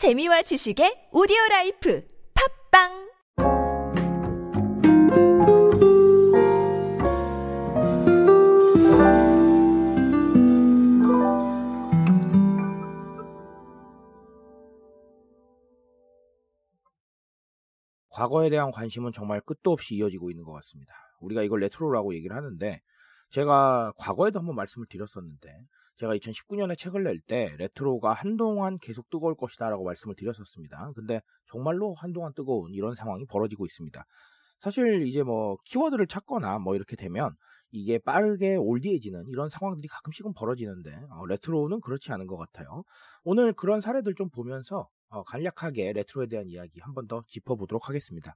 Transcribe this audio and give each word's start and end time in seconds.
재미와 0.00 0.40
지식의 0.40 1.10
오디오 1.12 1.36
라이프 1.50 2.02
팟빵 2.72 2.88
과거에 18.08 18.48
대한 18.48 18.70
관심은 18.70 19.12
정말 19.12 19.42
끝도 19.42 19.72
없이 19.72 19.96
이어지고 19.96 20.30
있는 20.30 20.44
것 20.44 20.52
같습니다. 20.52 20.94
우리가 21.20 21.42
이걸 21.42 21.60
레트로라고 21.60 22.14
얘기를 22.14 22.34
하는데 22.34 22.80
제가 23.32 23.92
과거에도 23.98 24.38
한번 24.38 24.56
말씀을 24.56 24.86
드렸었는데 24.88 25.66
제가 26.00 26.14
2019년에 26.16 26.78
책을 26.78 27.04
낼 27.04 27.20
때 27.20 27.54
레트로가 27.58 28.14
한동안 28.14 28.78
계속 28.78 29.10
뜨거울 29.10 29.34
것이다라고 29.36 29.84
말씀을 29.84 30.14
드렸었습니다. 30.16 30.92
근데 30.96 31.20
정말로 31.50 31.94
한동안 31.94 32.32
뜨거운 32.34 32.72
이런 32.72 32.94
상황이 32.94 33.26
벌어지고 33.26 33.66
있습니다. 33.66 34.02
사실 34.60 35.06
이제 35.06 35.22
뭐 35.22 35.58
키워드를 35.66 36.06
찾거나 36.06 36.58
뭐 36.58 36.74
이렇게 36.74 36.96
되면 36.96 37.34
이게 37.70 37.98
빠르게 37.98 38.56
old해지는 38.56 39.26
이런 39.28 39.48
상황들이 39.50 39.88
가끔씩은 39.88 40.32
벌어지는데 40.34 41.02
어, 41.10 41.26
레트로는 41.26 41.80
그렇지 41.82 42.12
않은 42.12 42.26
것 42.26 42.36
같아요. 42.38 42.82
오늘 43.22 43.52
그런 43.52 43.80
사례들 43.80 44.14
좀 44.14 44.30
보면서 44.30 44.88
어, 45.10 45.22
간략하게 45.24 45.92
레트로에 45.92 46.26
대한 46.28 46.48
이야기 46.48 46.80
한 46.80 46.94
번 46.94 47.06
더 47.08 47.22
짚어보도록 47.28 47.88
하겠습니다. 47.88 48.34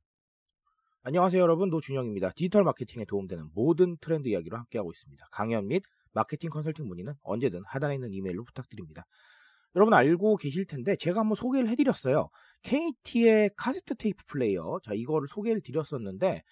안녕하세요 1.02 1.40
여러분 1.40 1.68
노준영입니다. 1.70 2.32
디지털 2.36 2.64
마케팅에 2.64 3.04
도움되는 3.06 3.50
모든 3.54 3.96
트렌드 4.00 4.28
이야기로 4.28 4.56
함께하고 4.56 4.90
있습니다. 4.92 5.26
강연 5.32 5.66
및 5.68 5.82
마케팅 6.14 6.50
컨설팅 6.50 6.86
문의는 6.86 7.14
언제든 7.22 7.62
하단에 7.66 7.94
있는 7.94 8.12
이메일로 8.12 8.44
부탁드립니다. 8.44 9.04
여러분 9.76 9.92
알고 9.92 10.36
계실 10.36 10.66
텐데 10.66 10.96
제가 10.96 11.20
한번 11.20 11.36
소개를 11.36 11.68
해드렸어요. 11.70 12.28
KT의 12.62 13.50
카세트 13.56 13.96
테이프 13.96 14.24
플레이어 14.26 14.78
자 14.84 14.94
이거를 14.94 15.28
소개를 15.28 15.60
드렸었는데 15.62 16.42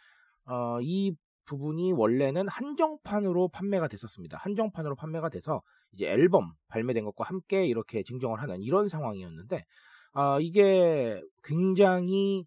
어, 0.46 0.80
이 0.82 1.14
부분이 1.44 1.92
원래는 1.92 2.48
한정판으로 2.48 3.48
판매가 3.48 3.88
됐었습니다. 3.88 4.38
한정판으로 4.38 4.96
판매가 4.96 5.28
돼서 5.28 5.62
이제 5.92 6.06
앨범 6.06 6.52
발매된 6.68 7.04
것과 7.04 7.24
함께 7.24 7.66
이렇게 7.66 8.02
증정을 8.02 8.40
하는 8.40 8.62
이런 8.62 8.88
상황이었는데 8.88 9.64
아, 10.14 10.38
이게 10.40 11.20
굉장히 11.44 12.44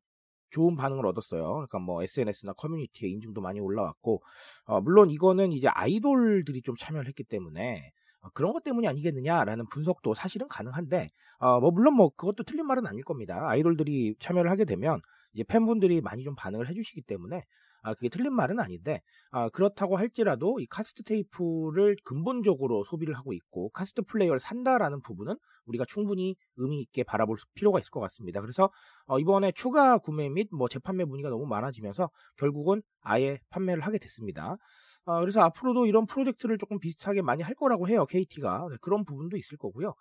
좋은 0.52 0.76
반응을 0.76 1.06
얻었어요. 1.06 1.44
그러니까 1.44 1.80
뭐 1.80 2.04
SNS나 2.04 2.54
커뮤니티에 2.54 3.10
인증도 3.10 3.42
많이 3.42 3.60
올라왔고, 3.60 4.22
어, 4.66 4.82
물론 4.82 5.10
이거는 5.10 5.52
이제 5.52 5.68
아이돌들이 5.68 6.62
좀 6.62 6.76
참여를 6.78 7.08
했기 7.08 7.24
때문에 7.24 7.92
어, 8.22 8.30
그런 8.34 8.54
것 8.54 8.64
때문이 8.64 8.88
아니겠느냐라는 8.88 9.68
분석도 9.70 10.14
사실은 10.14 10.48
가능한데, 10.48 11.10
어, 11.40 11.60
뭐 11.60 11.72
물론 11.72 11.96
뭐 11.96 12.10
그것도 12.10 12.44
틀린 12.44 12.66
말은 12.66 12.88
아닐 12.88 13.04
겁니다. 13.04 13.48
아이돌들이 13.48 14.16
참여를 14.20 14.50
하게 14.50 14.66
되면 14.66 15.02
이제 15.34 15.44
팬분들이 15.44 16.02
많이 16.02 16.24
좀 16.24 16.36
반응을 16.36 16.70
해주시기 16.70 17.02
때문에 17.02 17.44
아, 17.86 17.94
그게 17.94 18.10
틀린 18.10 18.34
말은 18.34 18.60
아닌데 18.60 19.02
아, 19.32 19.50
그렇다고 19.50 19.96
할지라도 19.96 20.60
이 20.60 20.66
카세트 20.66 21.04
테이프를 21.04 21.96
근본적으로 22.04 22.84
소비를 22.86 23.16
하고 23.16 23.32
있고 23.34 23.70
카세트 23.70 24.02
플레이어를 24.02 24.40
산다라는 24.40 25.02
부분은 25.02 25.36
우리가 25.68 25.86
충분히 25.88 26.36
의미 26.58 26.82
있게 26.82 27.04
바라볼 27.04 27.38
필요가 27.54 27.78
있을 27.80 27.92
것 27.92 28.00
같습니다. 28.00 28.42
그래서 28.42 28.72
어, 29.06 29.20
이번에 29.20 29.52
추가 29.52 30.00
구매 30.00 30.30
및 30.30 30.48
뭐 30.52 30.68
재판매 30.68 31.06
문의가 31.06 31.30
너무 31.30 31.46
많아지면서 31.46 32.10
결국은 32.38 32.82
아예 33.02 33.40
판매를 33.52 33.84
하게 33.84 34.00
됐습니다. 34.00 34.58
어, 35.06 35.20
그래서 35.20 35.42
앞으로도 35.42 35.86
이런 35.86 36.08
프로젝트를 36.08 36.58
조금 36.58 36.80
비슷하게 36.80 37.22
많이 37.22 37.44
할 37.44 37.54
거라고 37.54 37.88
해요. 37.88 38.06
KT가 38.08 38.68
네, 38.72 38.78
그런 38.82 39.06
부분도 39.06 39.38
있을 39.38 39.58
거고요. 39.58 39.94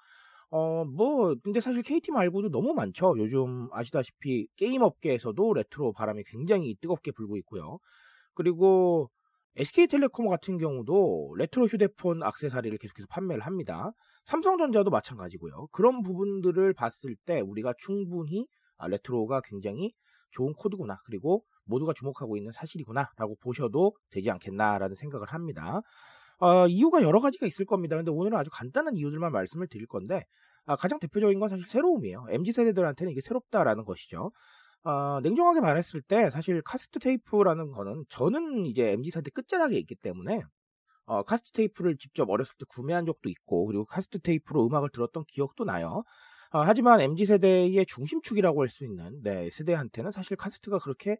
어, 0.51 0.85
뭐, 0.85 1.35
근데 1.43 1.61
사실 1.61 1.83
KT 1.83 2.13
말고도 2.13 2.51
너무 2.51 2.75
많죠. 2.75 3.15
요즘 3.19 3.69
아시다시피 3.73 4.47
게임 4.57 4.83
업계에서도 4.83 5.55
레트로 5.55 5.93
바람이 5.93 6.23
굉장히 6.27 6.77
뜨겁게 6.81 7.11
불고 7.13 7.37
있고요. 7.39 7.79
그리고 8.35 9.11
SK텔레콤 9.57 10.27
같은 10.27 10.59
경우도 10.59 11.35
레트로 11.39 11.67
휴대폰 11.67 12.23
악세사리를 12.23 12.77
계속해서 12.79 13.07
판매를 13.09 13.45
합니다. 13.45 13.93
삼성전자도 14.27 14.91
마찬가지고요. 14.91 15.69
그런 15.71 16.03
부분들을 16.03 16.73
봤을 16.73 17.15
때 17.25 17.41
우리가 17.41 17.75
충분히 17.79 18.47
아, 18.77 18.89
레트로가 18.89 19.43
굉장히 19.45 19.93
좋은 20.33 20.53
코드구나. 20.55 20.99
그리고 21.05 21.45
모두가 21.67 21.93
주목하고 21.95 22.37
있는 22.37 22.51
사실이구나. 22.53 23.11
라고 23.17 23.37
보셔도 23.37 23.93
되지 24.11 24.31
않겠나라는 24.31 24.97
생각을 24.97 25.29
합니다. 25.29 25.81
어, 26.41 26.67
이유가 26.67 27.03
여러 27.03 27.21
가지가 27.21 27.47
있을 27.47 27.65
겁니다. 27.65 27.97
근데 27.97 28.11
오늘은 28.11 28.37
아주 28.39 28.51
간단한 28.53 28.97
이유들만 28.97 29.33
말씀을 29.33 29.69
드릴 29.69 29.87
건데 29.87 30.25
아, 30.67 30.77
가장 30.77 30.99
대표적인 30.99 31.39
건 31.41 31.49
사실 31.49 31.67
새로움이에요. 31.69 32.27
MZ 32.31 32.53
세대들한테는 32.53 33.13
이게 33.13 33.21
새롭다라는 33.21 33.85
것이죠. 33.85 34.33
어, 34.85 35.21
냉정하게 35.23 35.61
말했을 35.61 36.03
때 36.03 36.31
사실 36.31 36.63
카세트 36.63 36.99
테이프라는 36.99 37.71
거는 37.73 38.05
저는 38.11 38.67
이제 38.67 38.91
MZ 38.93 39.11
세대 39.13 39.31
끝자락에 39.31 39.77
있기 39.79 39.95
때문에 39.97 40.43
어, 41.07 41.23
카세트 41.23 41.53
테이프를 41.53 41.97
직접 41.99 42.29
어렸을 42.31 42.55
때 42.59 42.65
구매한 42.69 43.05
적도 43.07 43.29
있고 43.29 43.67
그리고 43.67 43.85
카세트 43.85 44.19
테이프로 44.21 44.67
음악을 44.67 44.91
들었던 44.93 45.25
기억도 45.29 45.65
나요. 45.65 46.05
어, 46.53 46.61
하지만 46.63 47.01
MZ 47.01 47.27
세대의 47.27 47.85
중심축이라고 47.87 48.63
할 48.63 48.69
수 48.71 48.85
있는 48.85 49.21
네, 49.23 49.51
세대한테는 49.53 50.13
사실 50.13 50.37
카스트가 50.37 50.79
그렇게 50.79 51.17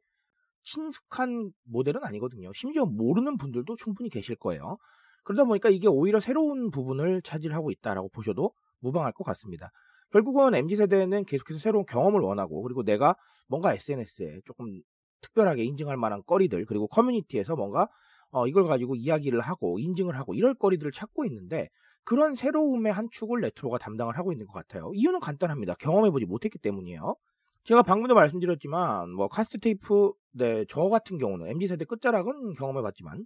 친숙한 0.65 1.53
모델은 1.65 2.05
아니거든요. 2.05 2.53
심지어 2.55 2.87
모르는 2.87 3.37
분들도 3.39 3.77
충분히 3.77 4.11
계실 4.11 4.37
거예요. 4.37 4.79
그러다 5.25 5.45
보니까 5.45 5.71
이게 5.71 5.89
오히려 5.89 6.21
새로운 6.21 6.71
부분을 6.71 7.23
차지하고 7.23 7.71
있다라고 7.71 8.09
보셔도 8.11 8.53
무방할 8.81 9.13
것 9.13 9.25
같습니다. 9.25 9.71
결국은 10.11 10.55
MZ세대는 10.55 11.25
계속해서 11.25 11.59
새로운 11.59 11.85
경험을 11.87 12.21
원하고 12.21 12.63
그리고 12.63 12.85
내가 12.85 13.17
뭔가 13.49 13.75
SNS에 13.75 14.41
조금 14.47 14.81
특별하게 15.23 15.65
인증할 15.65 15.97
만한 15.97 16.23
거리들 16.27 16.65
그리고 16.67 16.87
커뮤니티에서 16.87 17.57
뭔가 17.57 17.89
어, 18.31 18.47
이걸 18.47 18.65
가지고 18.65 18.95
이야기를 18.95 19.41
하고 19.41 19.79
인증을 19.79 20.17
하고 20.19 20.35
이럴 20.35 20.55
거리들을 20.55 20.93
찾고 20.93 21.25
있는데 21.27 21.69
그런 22.05 22.35
새로움의 22.35 22.93
한 22.93 23.09
축을 23.11 23.41
레트로가 23.41 23.79
담당을 23.79 24.19
하고 24.19 24.33
있는 24.33 24.47
것 24.47 24.53
같아요. 24.53 24.93
이유는 24.95 25.21
간단합니다. 25.21 25.75
경험해보지 25.79 26.27
못했기 26.27 26.59
때문이에요. 26.59 27.17
제가 27.65 27.83
방금도 27.83 28.15
말씀드렸지만 28.15 29.11
뭐 29.11 29.29
카세트 29.29 29.59
테이프 29.59 30.13
네, 30.33 30.65
저 30.69 30.89
같은 30.91 31.17
경우는 31.17 31.49
MZ세대 31.49 31.87
끝자락은 31.87 32.55
경험해봤지만 32.55 33.19
어, 33.19 33.25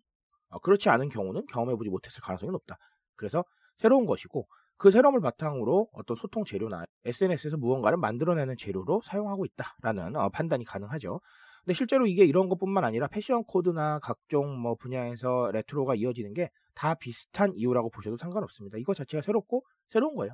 그렇지 0.63 0.89
않은 0.89 1.09
경우는 1.09 1.47
경험해보지 1.47 1.91
못했을 1.91 2.21
가능성이 2.23 2.53
높다. 2.53 2.77
그래서 3.17 3.45
새로운 3.79 4.07
것이고 4.07 4.47
그 4.77 4.91
새로움을 4.91 5.21
바탕으로 5.21 5.89
어떤 5.93 6.17
소통 6.17 6.45
재료나 6.45 6.85
SNS에서 7.05 7.57
무언가를 7.57 7.99
만들어내는 7.99 8.57
재료로 8.59 9.03
사용하고 9.05 9.45
있다라는 9.47 10.17
어, 10.17 10.29
판단이 10.31 10.65
가능하죠. 10.65 11.21
근데 11.65 11.75
실제로 11.75 12.07
이게 12.07 12.25
이런 12.25 12.49
것뿐만 12.49 12.85
아니라 12.85 13.09
패션 13.09 13.45
코드나 13.45 13.99
각종 14.01 14.59
뭐 14.59 14.75
분야에서 14.77 15.51
레트로가 15.53 15.95
이어지는 15.97 16.35
게 16.35 16.51
다 16.79 16.95
비슷한 16.95 17.53
이유라고 17.57 17.91
보셔도 17.91 18.17
상관없습니다. 18.17 18.79
이거 18.79 18.95
자체가 18.95 19.21
새롭고 19.23 19.65
새로운 19.89 20.15
거예요. 20.15 20.33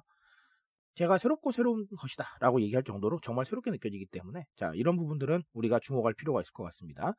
제가 0.95 1.17
새롭고 1.19 1.53
새로운 1.53 1.87
것이다 1.99 2.37
라고 2.41 2.61
얘기할 2.61 2.85
정도로 2.85 3.19
정말 3.23 3.47
새롭게 3.47 3.71
느껴지기 3.71 4.07
때문에 4.13 4.45
자 4.55 4.71
이런 4.75 4.97
부분들은 4.97 5.43
우리가 5.55 5.81
주목할 5.81 6.13
필요가 6.15 6.41
있을 6.43 6.53
것 6.53 6.63
같습니다. 6.65 7.15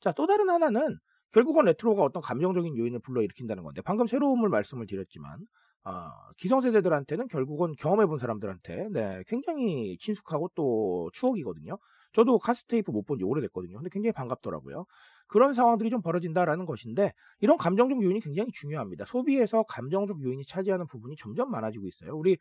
자 0.00 0.12
또 0.12 0.26
다른 0.26 0.50
하나는 0.50 0.98
결국은 1.34 1.66
레트로가 1.66 2.02
어떤 2.04 2.22
감정적인 2.22 2.78
요인을 2.78 3.00
불러일으킨다는 3.00 3.64
건데 3.64 3.82
방금 3.82 4.06
새로움을 4.06 4.48
말씀을 4.50 4.86
드렸지만 4.86 5.40
어, 5.84 6.10
기성세대들한테는 6.38 7.28
결국은 7.28 7.74
경험해본 7.78 8.18
사람들한테 8.18 8.88
네, 8.92 9.22
굉장히 9.28 9.98
친숙하고 10.00 10.50
또 10.56 11.10
추억이거든요. 11.12 11.78
저도 12.14 12.38
카스테이프 12.38 12.90
못 12.92 13.04
본 13.06 13.18
지 13.18 13.24
오래됐거든요. 13.24 13.76
근데 13.76 13.90
굉장히 13.92 14.12
반갑더라고요. 14.12 14.86
그런 15.28 15.54
상황들이 15.54 15.90
좀 15.90 16.02
벌어진다라는 16.02 16.66
것인데 16.66 17.12
이런 17.40 17.58
감정적 17.58 18.02
요인이 18.02 18.20
굉장히 18.20 18.50
중요합니다. 18.52 19.04
소비에서 19.06 19.64
감정적 19.64 20.22
요인이 20.22 20.44
차지하는 20.46 20.86
부분이 20.86 21.16
점점 21.16 21.50
많아지고 21.50 21.88
있어요. 21.88 22.16
우리 22.16 22.38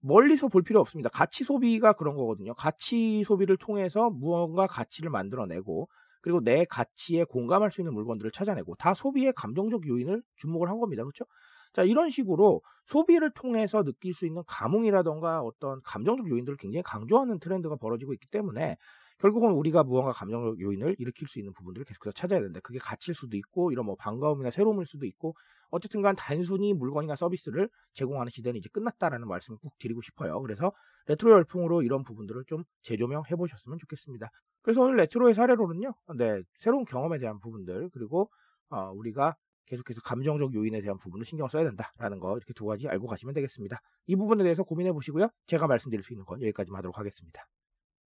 멀리서 0.00 0.48
볼 0.48 0.62
필요 0.62 0.80
없습니다. 0.80 1.08
가치 1.10 1.44
소비가 1.44 1.94
그런 1.94 2.16
거거든요. 2.16 2.54
가치 2.54 3.24
소비를 3.24 3.56
통해서 3.56 4.10
무언가 4.10 4.66
가치를 4.66 5.10
만들어내고 5.10 5.88
그리고 6.24 6.40
내 6.40 6.64
가치에 6.64 7.24
공감할 7.24 7.70
수 7.70 7.82
있는 7.82 7.92
물건들을 7.92 8.30
찾아내고 8.30 8.76
다 8.76 8.94
소비의 8.94 9.34
감정적 9.36 9.86
요인을 9.86 10.22
주목을 10.36 10.70
한 10.70 10.80
겁니다. 10.80 11.02
그렇죠? 11.02 11.26
자, 11.74 11.82
이런 11.82 12.08
식으로 12.08 12.62
소비를 12.86 13.30
통해서 13.30 13.82
느낄 13.82 14.14
수 14.14 14.26
있는 14.26 14.42
감흥이라던가 14.46 15.40
어떤 15.40 15.80
감정적 15.82 16.28
요인들을 16.28 16.56
굉장히 16.56 16.82
강조하는 16.82 17.40
트렌드가 17.40 17.76
벌어지고 17.76 18.12
있기 18.14 18.28
때문에 18.28 18.76
결국은 19.18 19.52
우리가 19.52 19.82
무언가 19.84 20.12
감정적 20.12 20.60
요인을 20.60 20.96
일으킬 20.98 21.28
수 21.28 21.38
있는 21.38 21.52
부분들을 21.52 21.84
계속해서 21.84 22.12
찾아야 22.12 22.40
된다. 22.40 22.60
그게 22.62 22.78
가치일 22.78 23.14
수도 23.14 23.36
있고 23.36 23.72
이런 23.72 23.86
뭐 23.86 23.96
반가움이나 23.96 24.50
새로움일 24.50 24.86
수도 24.86 25.06
있고 25.06 25.34
어쨌든 25.70 26.02
간 26.02 26.14
단순히 26.14 26.72
물건이나 26.72 27.16
서비스를 27.16 27.68
제공하는 27.94 28.30
시대는 28.30 28.58
이제 28.58 28.68
끝났다라는 28.72 29.26
말씀을 29.26 29.58
꼭 29.62 29.76
드리고 29.78 30.02
싶어요. 30.02 30.40
그래서 30.42 30.72
레트로 31.08 31.32
열풍으로 31.32 31.82
이런 31.82 32.04
부분들을 32.04 32.44
좀 32.46 32.64
재조명해 32.82 33.34
보셨으면 33.36 33.78
좋겠습니다. 33.78 34.30
그래서 34.62 34.82
오늘 34.82 34.96
레트로의 34.96 35.34
사례로는요. 35.34 35.92
네, 36.16 36.42
새로운 36.60 36.84
경험에 36.84 37.18
대한 37.18 37.38
부분들 37.40 37.90
그리고 37.92 38.30
어, 38.70 38.90
우리가 38.92 39.36
계속해서 39.66 40.00
감정적 40.02 40.54
요인에 40.54 40.80
대한 40.80 40.98
부분을 40.98 41.24
신경 41.24 41.48
써야 41.48 41.64
된다라는 41.64 42.18
거 42.20 42.36
이렇게 42.36 42.52
두 42.52 42.66
가지 42.66 42.88
알고 42.88 43.06
가시면 43.06 43.34
되겠습니다. 43.34 43.80
이 44.06 44.16
부분에 44.16 44.42
대해서 44.42 44.62
고민해 44.62 44.92
보시고요. 44.92 45.28
제가 45.46 45.66
말씀드릴 45.66 46.02
수 46.04 46.12
있는 46.12 46.24
건 46.24 46.40
여기까지만 46.42 46.78
하도록 46.78 46.98
하겠습니다. 46.98 47.46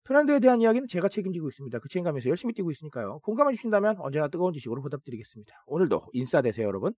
트렌드에 0.04 0.40
대한 0.40 0.62
이야기는 0.62 0.88
제가 0.88 1.10
책임지고 1.10 1.50
있습니다. 1.50 1.80
그 1.80 1.90
책임감에서 1.90 2.30
열심히 2.30 2.54
뛰고 2.54 2.72
있으니까요. 2.72 3.20
공감해 3.20 3.54
주신다면 3.56 3.98
언제나 4.00 4.30
뜨거운 4.30 4.54
지식으로 4.54 4.82
보답드리겠습니다. 4.82 5.64
오늘도 5.68 6.08
인싸 6.14 6.42
되세요, 6.42 6.68
여러분. 6.68 6.94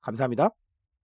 감사합니다. 0.00 0.50